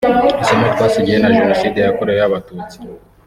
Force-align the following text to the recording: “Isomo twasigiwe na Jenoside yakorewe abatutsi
“Isomo 0.43 0.65
twasigiwe 0.73 1.17
na 1.19 1.29
Jenoside 1.37 1.77
yakorewe 1.79 2.21
abatutsi 2.27 2.77